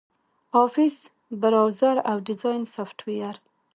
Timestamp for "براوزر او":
1.41-2.17